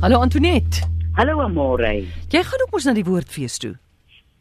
[0.00, 0.86] Hallo Antoinette.
[1.16, 2.04] Hallo Amore.
[2.30, 3.72] Jy gaan ook mos na die woordfees toe.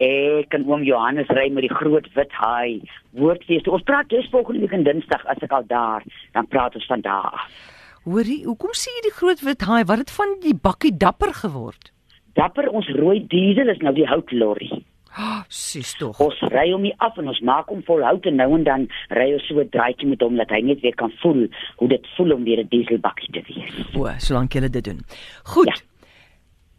[0.06, 2.84] Ek en oom Johannes ry met die groot wit haai
[3.18, 3.66] woordfees.
[3.66, 6.06] Ons praat dus volgende week in Dinsdag as ek al daar,
[6.38, 7.34] dan praat ons van daar.
[7.34, 7.74] af.
[8.06, 9.82] Hoorie, hoekom sê jy die groot wit haai?
[9.90, 11.90] Wat het van die bakkie dapper geword?
[12.38, 14.86] Dapper ons rooi diesel is nou die houtlorry.
[15.18, 16.20] Ah, sis tog.
[16.22, 18.84] Ons ry hom nie af en ons maak hom vol hout en nou en dan
[19.18, 21.48] ry ons so 'n draaitjie met hom dat hy net weer kan voel
[21.78, 23.96] hoe dit voel om weer 'n dieselbakkie te wees.
[23.96, 25.02] O, solank jy dit doen.
[25.44, 25.68] Goed.
[25.68, 25.76] Ja.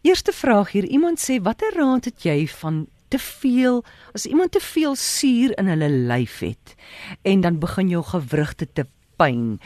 [0.02, 0.84] Eerste vraag hier.
[0.84, 5.66] Iemand sê watter raad het jy van te veel as iemand te veel suur in
[5.66, 6.77] hulle lyf het
[7.22, 8.84] en dan begin jou gewrigte te
[9.16, 9.58] pyn.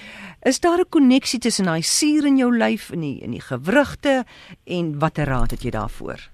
[0.43, 4.25] Is daar 'n koneksie tussen daai suur in jou lyf en die in die gewrigte
[4.65, 6.31] en watter raad het jy daarvoor?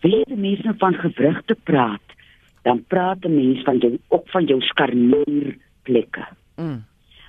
[0.00, 2.06] Wie die mense van gewrigte praat,
[2.62, 6.26] dan praat 'n mens van jou ook van jou skarnierplekke.
[6.56, 6.84] Mm.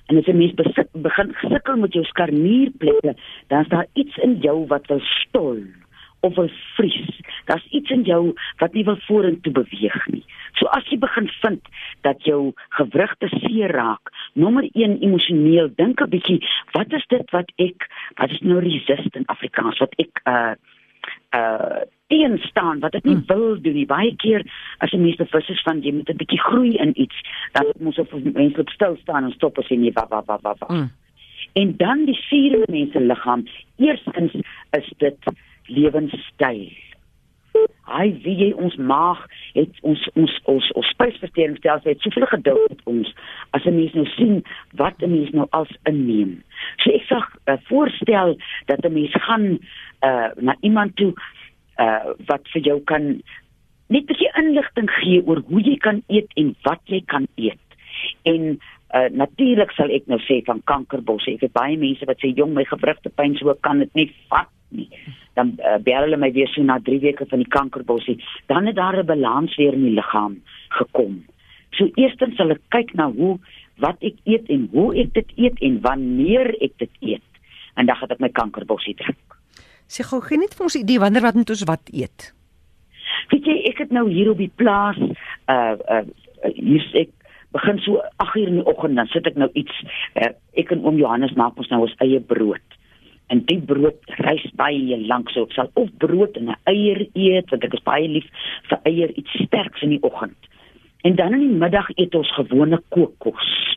[0.06, 3.14] En as 'n mens besit, begin sukkel met jou skarnierplekke,
[3.46, 5.62] dan is daar iets in jou wat wil stol
[6.20, 7.20] of wil vries.
[7.44, 10.24] Daar's iets in jou wat nie wil vorentoe beweeg nie.
[10.52, 11.68] So as jy begin vind
[12.00, 16.40] dat jou gewrigte seer raak, nommer 1 emosioneel, dink 'n bietjie,
[16.72, 20.54] wat is dit wat ek wat is nou resist in Afrikaans wat ek uh
[21.34, 23.26] uh teen staan wat ek nie Mm.
[23.26, 23.86] wil doen nie.
[23.86, 24.44] Baie keer
[24.78, 27.16] as 'n mens bewus is van jy moet 'n bietjie groei in iets,
[27.52, 30.22] dan moet ons op mense op stil staan en stop as jy nie wa wa
[30.26, 30.54] wa wa.
[30.58, 30.74] wa.
[30.74, 30.90] Mm.
[31.52, 33.44] En dan die vierde mense liggaam.
[33.76, 34.32] Eerstens
[34.70, 35.18] is dit
[35.66, 36.70] lewenstyl.
[37.84, 42.80] Hy wie jy ons maag het ons ons ons ons spysverteringsstelsel het soveel geduld met
[42.84, 43.14] ons
[43.50, 44.44] as 'n mens nou sien
[44.76, 46.42] wat 'n mens nou als inneem.
[46.76, 49.58] So ek sê uh, voorstel dat 'n mens gaan
[50.00, 51.12] uh, na iemand toe
[51.78, 53.22] uh, wat vir jou kan
[53.92, 57.60] net 'n bietjie inligting gee oor hoe jy kan eet en wat jy kan eet.
[58.22, 58.58] En
[58.94, 61.26] uh, natuurlik sal ek nou sê van kankerbos.
[61.26, 64.48] Ek het baie mense wat sê jong my gewrigte pyn so kan dit nie vat
[64.70, 64.88] nie.
[65.36, 68.18] Dan uh, bel hulle my weer so na 3 weke van die kankerbosie.
[68.46, 71.24] Dan het daar 'n balans weer in die liggaam gekom.
[71.72, 73.38] So eerstens sal ek kyk na hoe
[73.80, 77.28] wat ek eet en hoe ek dit eet en wanneer ek dit eet.
[77.74, 79.31] En dan gaan ek my kankerbossie drink.
[79.92, 82.30] Sê gou gee net vir ons idee wanneer wat moet ons wat eet?
[83.32, 85.00] Weet jy, ek het nou hier op die plaas
[85.52, 86.04] uh uh
[86.56, 87.10] hier is ek
[87.54, 89.82] begin so 8 uur in die oggend dan sit ek nou iets
[90.18, 92.78] uh, ek en oom Johannes maak ons nou ons eie brood.
[93.30, 97.52] En die brood rys baie lank so ek sal of brood en 'n eier eet
[97.52, 100.40] want ek is baie lief vir eier iets sterks in die oggend.
[101.04, 103.71] En dan in die middag eet ons gewone kookkos.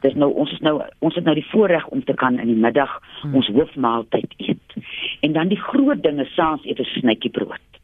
[0.00, 2.62] Dis nou ons is nou ons het nou die voorreg om te kan in die
[2.66, 3.34] middag Hmm.
[3.34, 4.76] ons hoofmaaltyd eet.
[5.20, 7.76] En dan die groot dinge saans eet 'n snytjie brood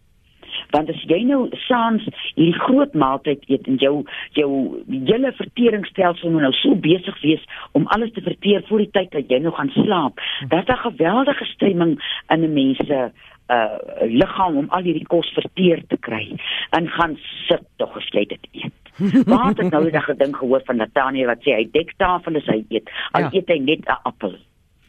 [0.73, 3.93] want as jy nou saans hierdie groot maaltyd eet en jou
[4.39, 4.51] jou
[4.89, 7.45] hele verteringsstelsel moet nou so besig wees
[7.79, 11.45] om alles te verteer voor die tyd dat jy nou gaan slaap, dat daar geweldige
[11.55, 11.99] stremming
[12.29, 13.11] in 'n mens se
[13.53, 16.37] uh liggaam om al hierdie kos verteer te kry
[16.79, 17.17] en gaan
[17.49, 18.79] sit tog as jy dit eet.
[19.31, 22.65] Maar het ek nou dag gedink gehoor van Natanie wat sê hy dektafel is hy
[22.69, 23.29] eet, al Ja.
[23.33, 23.39] ja.
[23.39, 24.39] eet hy net 'n appel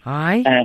[0.03, 0.41] Haai.
[0.45, 0.63] uh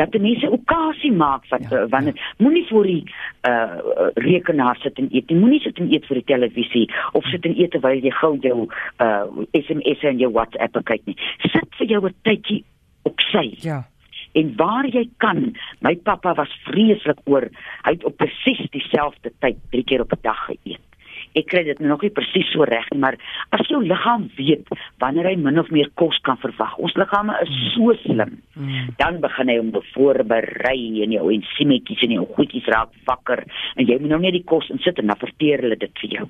[0.00, 3.04] dat die mense okasie maak van Ja, ja, wanneer moenie voor die
[3.48, 3.76] uh
[4.14, 7.54] rekenaar sit en eet nie moenie sit en eet vir die televisie of sit en
[7.60, 8.68] eet terwyl jy gou jou
[8.98, 11.16] uh SMS en jou WhatsApp kyk nie
[11.52, 12.64] sit vir jou 'n tydjie
[13.04, 13.84] op sy Ja.
[14.38, 17.48] En waar jy kan my pappa was vreeslik oor
[17.84, 20.88] hy het op presies dieselfde tyd drie keer op 'n dag geëet
[21.34, 23.16] ek kry dit nog nie presies so reg nie maar
[23.50, 27.52] as jou liggaam weet wanneer hy min of meer kos kan verwag ons liggame is
[27.74, 28.92] so slim Mm.
[28.98, 33.40] dan begin hy om te voorberei en jou ensiemetjies en jou goedjies raak wakker
[33.80, 36.26] en jy moet nou net die kos insit en dan verteer hulle dit vir jou.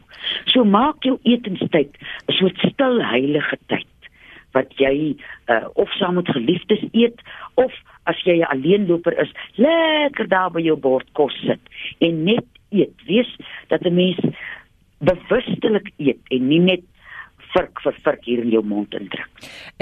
[0.53, 1.99] So maak jou etenstyd
[2.29, 3.91] 'n soort stil heilige tyd
[4.55, 5.17] wat jy
[5.49, 7.19] uh, of saam met geliefdes eet
[7.55, 7.73] of
[8.05, 11.61] as jy 'n alleenloper is, lekker daar by jou bord kos sit
[12.01, 12.95] en net eet.
[13.07, 13.37] Wees
[13.69, 14.21] dat 'n mens
[14.99, 16.83] bewustelik eet en nie net
[17.53, 19.29] virk vir virk hier in jou mond indruk.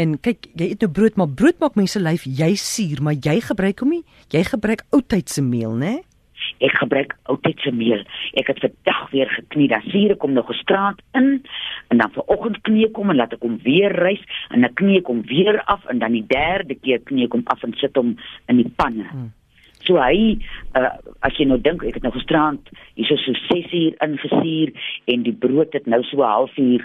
[0.00, 3.40] En kyk, jy eet nou brood, maar brood maak mense lyf jy suur, maar jy
[3.40, 4.04] gebruik hom nie.
[4.34, 6.00] Jy gebruik oudtydse meel, né?
[6.60, 8.04] Ek gebruik oudtydse meel.
[8.40, 9.68] Ek het vandag weer geknie.
[9.72, 11.42] Dan suur ek hom nog gisteraand in
[11.88, 15.00] en dan vanoggend knie ek hom en laat ek hom weer rys en dan knie
[15.00, 17.96] ek hom weer af en dan die derde keer knie ek hom af en sit
[17.96, 18.16] hom
[18.52, 19.08] in die panne.
[19.10, 19.30] Hmm.
[19.88, 20.36] So hy
[20.76, 20.92] uh,
[21.24, 22.68] as jy nou dink ek het nou gisteraand
[22.98, 24.74] hierso so 6 uur ingesuur
[25.12, 26.84] en die brood het nou so 'n halfuur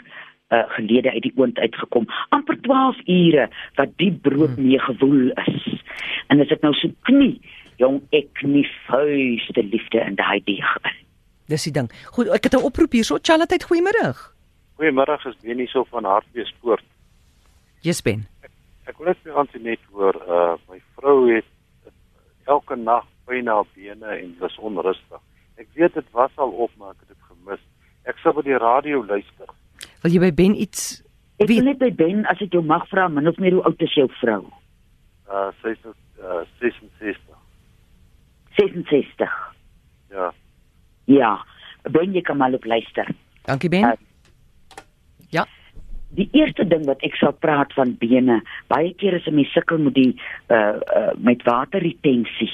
[0.54, 2.08] uh, gelede uit die oond uitgekom.
[2.30, 5.84] amper 12 ure wat die brood mee gewoel is.
[6.28, 7.42] En as ek nou so knie,
[7.82, 10.78] jong ek knie vuiste liefde in daai deeg.
[10.84, 11.02] in.
[11.48, 11.92] Dis die ding.
[12.16, 13.18] Goed, ek het 'n oproep hierso.
[13.22, 14.16] Charlotte, goeiemôre.
[14.78, 16.84] Goeiemôre, is Benie so van Hartbeespoort.
[17.82, 18.28] Yes Ben.
[18.86, 21.46] Ek wil net by Antoinette hoor, uh my vrou het
[22.46, 25.22] elke nag pyn na bene en dis onrustig.
[25.58, 27.62] Ek weet dit was al op, maar ek het dit gemis.
[28.06, 29.50] Ek sou by die radio luister.
[30.04, 31.02] Wil jy by Ben iets
[31.40, 33.82] Ek wil net by Ben as ek jou mag vra, min of meer hoe oud
[33.84, 34.46] is jou vrou?
[35.28, 35.88] Uh sy is
[36.22, 37.35] uh 66.
[38.56, 39.54] 66.
[40.10, 40.34] Ja.
[41.06, 41.46] Ja.
[41.92, 43.08] Ben jy kan maar op luister.
[43.44, 43.84] Dankie Ben.
[43.84, 43.92] Uh,
[45.30, 45.48] Ja.
[46.16, 48.38] Die eerste ding wat ek sal praat van bene,
[48.72, 50.14] baie keer as 'n mens sukkel met die
[50.48, 52.52] uh, uh met waterretensie,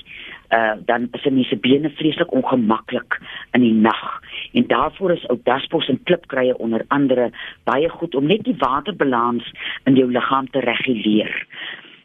[0.50, 3.20] uh dan is 'n mens se bene vreeslik ongemaklik
[3.52, 4.22] in die nag.
[4.54, 7.32] En daarvoor is ou daspos en klipkrye onder andere
[7.64, 9.54] baie goed om net die waterbalans
[9.84, 11.48] in jou liggaam te reguleer.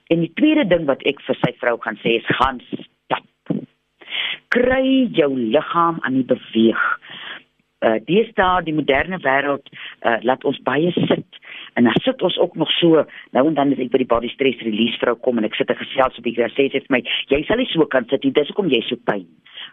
[0.07, 2.61] En die tweede ding wat ek vir sy vrou gaan sê is gaan.
[4.55, 6.85] Kry jou liggaam aan die beweeg.
[7.85, 9.67] Uh deesdae die moderne wêreld
[10.03, 11.41] uh laat ons baie sit.
[11.77, 13.05] En dan sit ons ook nog so
[13.37, 15.71] nou en dan as ek by die body stress release vrou kom en ek sit
[15.71, 17.03] en gesels op die gras sê sy vir my
[17.33, 19.27] jy sal nie so kan sit nie dis hoekom jy so pyn.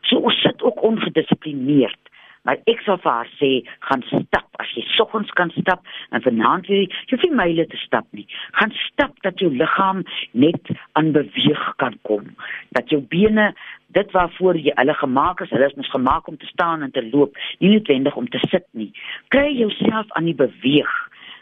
[0.10, 2.02] So ons sit ook ongedissiplineerd.
[2.44, 3.52] Maar ek sal vir haar sê
[3.88, 4.50] gaan stap.
[4.60, 8.26] As jy soggens kan stap en vanaand weer jy hoef nie myle te stap nie.
[8.60, 10.04] Gaan stap dat jou liggaam
[10.46, 12.28] net aan beweeg kan kom.
[12.76, 13.54] Dat jou bene
[13.94, 17.04] dit waarvoor jy hulle gemaak is, hulle is mos gemaak om te staan en te
[17.12, 18.92] loop, nie noodwendig om te sit nie.
[19.34, 20.94] Kry jouself aan die beweeg.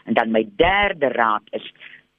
[0.04, 1.66] En dan my derde raad is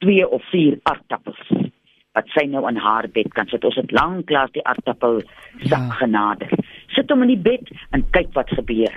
[0.06, 1.72] 2 of 4 aardappels
[2.14, 3.64] wat sy nou in haar bed kan sit.
[3.66, 5.78] Ons het lanklaas die aardappel sak Ja.
[5.78, 5.98] ja.
[6.02, 6.52] genader.
[6.94, 8.94] Sit hom in die bed en kyk wat gebeur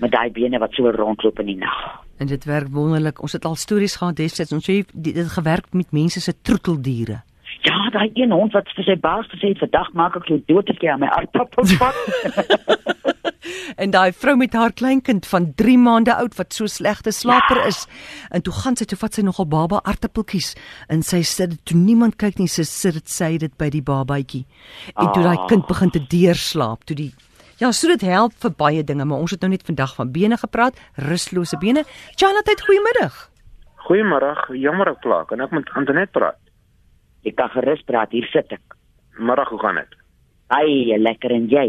[0.00, 2.00] met daai bene wat so rondloop in die nag.
[2.18, 3.20] En dit werk wonderlik.
[3.22, 4.52] Ons het al stories gehad destyds.
[4.52, 7.20] Ons sê dit het gewerk met mense se troeteldiere.
[7.64, 10.68] Ja, daai een hond wat vir sy baas gesê het, "Vandag maak ek jou dood
[10.70, 11.94] as jy aan my aardappels vat."
[13.76, 17.64] En daai vrou met haar kleinkind van 3 maande oud wat so slegte slaper Ja.
[17.64, 17.86] is.
[18.30, 20.54] En toe gaan sy toe vat sy nogal baba aartappeltjies
[20.88, 23.82] en sy sit dit toe niemand kyk nie, sy sit dit sy dit by die
[23.82, 24.44] babatjie.
[24.96, 25.46] En toe daai Ah.
[25.46, 27.12] kind begin te deurslaap, toe die
[27.60, 30.36] Ja, so dit help vir baie dinge, maar ons het nou net vandag van bene
[30.36, 31.84] gepraat, rustlose bene.
[32.16, 33.30] Charlotte, goeiemiddag.
[33.88, 35.24] Goeiemôre, jammer ek pla.
[35.24, 36.34] Kan ek met Antoinette praat?
[37.24, 38.76] Jy kan gerus praat, hier sit ek.
[39.18, 39.98] Môre, hoe gaan dit?
[40.52, 41.68] Ai, lekker en jy.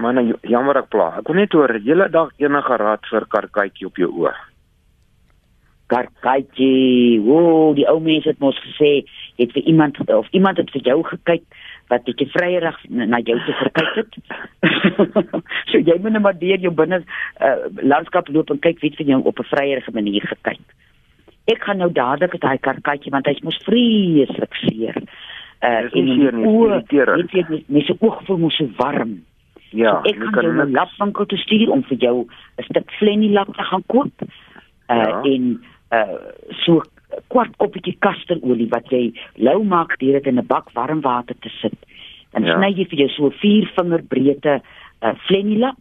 [0.00, 1.08] Man, jammer ek pla.
[1.20, 4.34] Ek wil net hoor, hele dag enige raad vir karkytjie op jou oë.
[5.92, 7.20] Karkaitjie.
[7.24, 9.06] Woe, die ou mense het mos gesê,
[9.40, 11.44] het vir iemand of iemand het vir jou gekyk
[11.92, 14.16] wat bietjie vryerig na jou te verkyk het.
[15.70, 18.98] so jy moet net maar deur jou binne uh, landskap loop en kyk wie het
[19.00, 20.64] vir jou op 'n vryeige manier gekyk.
[21.46, 24.96] Ek gaan nou dadelik met daai karkaitjie want hy's mos vreeslik seer.
[25.62, 27.32] Uh nie seer nie, irriterend.
[27.32, 29.22] Weet jy, mense oog voel mos so warm.
[29.70, 32.26] Ja, ek jy kan jou na lapwinkel toe stuur om vir jou
[32.58, 34.12] 'n stuk flenny lap te gaan koop.
[34.88, 35.22] Uh Ja.
[35.22, 35.62] en
[35.92, 36.18] uh
[36.64, 41.00] so 'n kwart koppie kasterolie wat jy lou maak deur dit in 'n bak warm
[41.00, 41.78] water te sit.
[42.32, 42.58] Dan Ja.
[42.58, 44.60] sny jy vir jou so 4 vinger breedte
[45.02, 45.78] uh flenny lap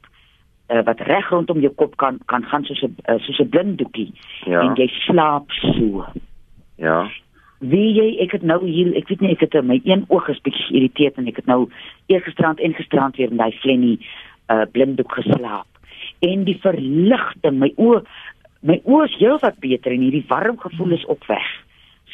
[0.69, 4.13] uh, wat reg rondom jou kop kan kan gaan soos 'n uh, soos 'n blinddoekie
[4.45, 4.61] Ja.
[4.61, 6.05] en jy slaap so.
[6.77, 7.09] Ja.
[7.59, 10.41] Wie jy ek het nou hier ek weet nie ek het my een oog is
[10.41, 11.69] bietjie geïrriteerd en ek het nou
[12.07, 13.97] eergisterand en gisterand weer in daai flenny
[14.49, 15.67] uh blinddoek geslaap.
[16.19, 18.03] En die verligting, my oë
[18.61, 21.47] my oë is heelwat beter en hierdie warm gevoel is ook weg.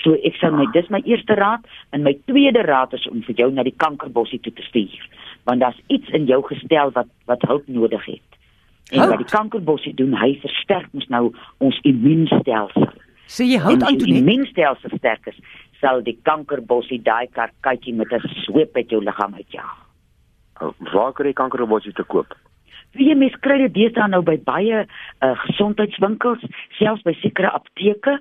[0.03, 3.35] So ek sal my dis my eerste raad en my tweede raad is om vir
[3.35, 5.07] jou na die kankerbossie toe te stuur.
[5.43, 8.30] Want daar's iets in jou gestel wat wat hulp nodig het.
[8.91, 11.23] En wat die kankerbossie doen, hy versterk ons nou
[11.63, 12.89] ons immuunstelsel.
[13.31, 14.25] Sê jy hout aan toe die net.
[14.25, 15.37] immuunstelsel sterk is,
[15.79, 19.77] sal die kankerbossie daai karkatjie met 'n sweep uit jou liggaam uitjaag.
[20.61, 22.35] Oh, Waar kry jy kankerrobotjie te koop?
[22.93, 26.43] Wie jy mens kry dit deesdae nou by baie uh, gesondheidswinkels,
[26.79, 28.19] selfs by sekere apteke.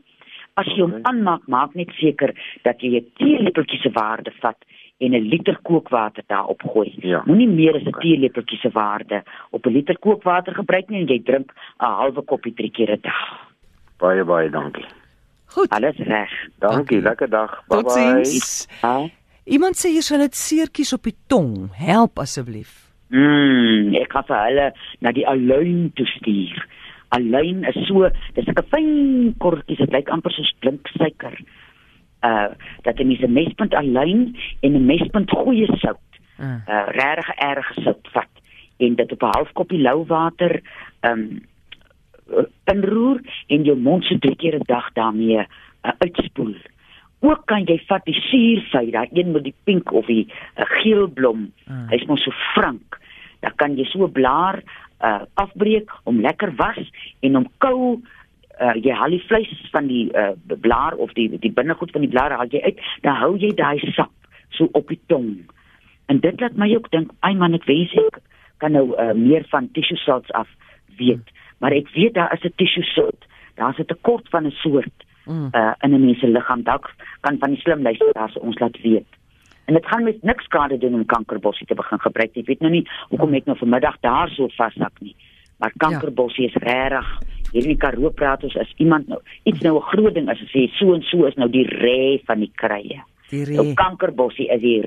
[0.55, 4.59] As jy hom aanmaak, maak net seker dat jy 'n teelepeltjie se waarde vat
[5.01, 6.93] en 'n liter kookwater daarop gooi.
[7.01, 7.23] Ja.
[7.27, 8.01] Moenie meer as 'n Okay.
[8.03, 12.55] teelepeltjie se waarde op 'n liter kookwater gebruik nie en jy drink 'n halwe koppie
[12.55, 13.49] drie keer 'n dag.
[13.99, 14.85] Baie baie dankie.
[15.47, 15.69] Goed.
[15.71, 16.31] Alles reg.
[16.59, 17.01] Dankie, Dankie.
[17.03, 17.63] lekker dag.
[17.69, 17.83] Bye bye.
[17.83, 18.69] Totsiens.
[19.47, 21.71] Iemand sê hier sal dit seertjies op die tong.
[21.75, 22.89] Help asseblief.
[23.09, 26.67] Mm, ek gaan vir hulle na die aluin toe stuur.
[27.09, 31.35] Aluin is so, dis 'n fyn korreltjies, dit lyk amper soos blink suiker.
[32.25, 36.09] Uh dat jy mens 'n mespunt aluin en 'n mespunt goeie sout,
[36.39, 36.61] Uh.
[36.69, 38.33] uh regtig erge sout vat
[38.79, 40.61] en dit op 'n half koppie lou water
[41.01, 41.41] um
[42.33, 46.55] uh, inroer en jou mond so drie keer 'n dag daarmee uh, uitspoel.
[47.21, 51.09] Ook kan jy vat die suurvy, daai een met die pink of die uh, geel
[51.09, 51.53] blom.
[51.67, 51.89] Ah.
[51.91, 52.99] Hy's mos so frank.
[53.41, 54.63] Dan kan jy so 'n blaar
[55.01, 58.01] uh afbreek om lekker was en om kou
[58.61, 62.11] uh jy haal die vleis van die uh blaar of die die binnegoed van die
[62.11, 64.13] blaar haal jy uit, dan hou jy daai sap
[64.49, 65.47] so op die tong.
[66.07, 68.21] En dit laat my ook dink, ai man, ek wens ek
[68.61, 70.49] kan nou uh, meer van tissue salts af
[70.99, 73.25] weet, maar ek weet daar is 'n tissue salt.
[73.57, 76.63] Daar's 'n tekort van 'n soort uh, in 'n mens se liggaam.
[76.63, 79.07] Dalk kan van die slim luisteraars ons laat weet.
[79.65, 82.37] En dit gaan met niks skade doen om kankerbossie te begin gebruik.
[82.37, 85.17] Ek weet nou nie hoekom ek nou vanmiddag daar so vashak nie.
[85.59, 87.07] Maar kankerbossie is regtig
[87.53, 90.95] hierdie Karoo praat ons as iemand nou iets nou 'n groot ding as sê so
[90.95, 93.01] en so is nou die rê van die krye.
[93.31, 93.75] Die Nou re.
[93.75, 94.83] kankerbossie is die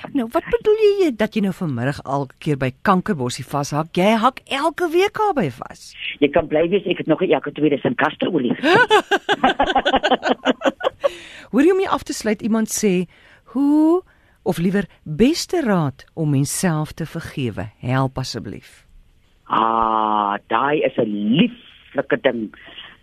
[0.00, 3.86] van- Nou, wat bedoel jy dat jy nou vanmiddag elke keer by kankerbossie vashak?
[3.96, 5.94] Jy hak elke week daarby vas.
[6.18, 8.56] Jy kan bly wees ek het nog 'n elke tweede sin kasterolie.
[11.50, 13.06] Hoor jy om jy af te sluit iemand sê
[13.54, 14.02] hoe
[14.44, 17.70] of liewer beste raad om menself te vergewe.
[17.80, 18.86] Help asseblief.
[19.46, 21.04] Ah, daai is 'n
[21.98, 22.50] lieflike ding.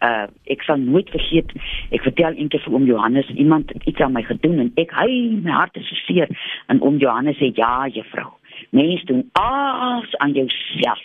[0.01, 1.51] Uh ek sal nooit vergeet.
[1.91, 5.39] Ek vertel eendag vir oom Johannes iemand het iets aan my gedoen en ek hy
[5.43, 6.29] my hart is seer
[6.67, 8.33] en oom Johannes sê ja, juffrou.
[8.71, 11.03] Mens doen alles aan jouself.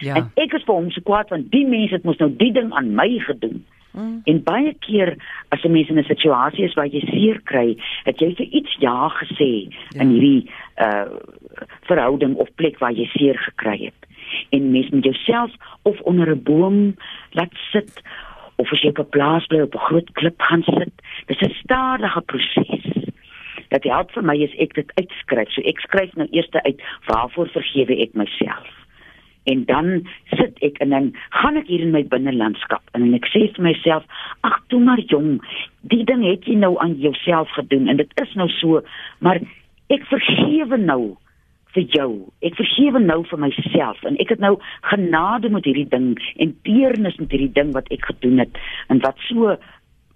[0.00, 0.16] Ja.
[0.16, 2.72] En ek is vir hom so kwaad want die mense het mos nou die ding
[2.72, 3.64] aan my gedoen.
[3.96, 4.20] Mm.
[4.28, 5.16] En baie keer
[5.48, 8.76] as 'n mens in 'n situasie is waar jy seer kry, het jy vir iets
[8.78, 10.00] ja gesê Ja.
[10.00, 11.08] in hierdie uh
[11.88, 14.05] verhouding of plek waar jy seer gekry het.
[14.56, 16.96] En mens moet jouself of onder 'n boom
[17.30, 18.02] laat sit
[18.56, 20.94] of as jy op 'n plaas bly op 'n groot klip gaan sit.
[21.26, 22.84] Dis 'n stadige proses.
[23.68, 25.50] Dat help vir my is ek dit uitskryf.
[25.50, 28.86] So ek skryf nou eers uit waarvoor vergewe ek myself.
[29.44, 33.26] En dan sit ek en dan gaan ek hier in my binnelandskap en, en ek
[33.26, 34.04] sê vir myself,
[34.40, 35.38] ag toe maar jong,
[35.80, 38.82] die ding het jy nou aan jouself gedoen en dit is nou so,
[39.18, 39.40] maar
[39.88, 41.16] ek vergewe nou
[41.76, 42.10] vir jou.
[42.46, 44.56] Ek vergewe nou vir myself en ek het nou
[44.90, 48.60] genade met hierdie ding en deernis met hierdie ding wat ek gedoen het
[48.92, 49.56] en wat so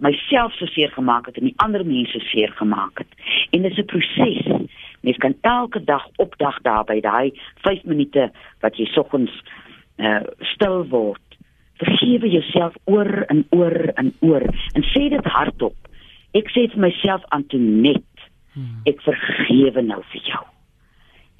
[0.00, 3.10] myself so seer gemaak het en die ander mense seer gemaak het.
[3.52, 4.68] En dit is 'n proses.
[5.00, 9.32] Mens kan elke dag opdag daarby daai 5 minute wat jy soggens
[9.98, 11.26] uh, stil word.
[11.76, 15.76] Vergewe jouself oor en oor en oor en sê dit hardop.
[16.32, 18.30] Ek sê vir myself Antoinette,
[18.84, 20.44] ek vergewe nou vir jou.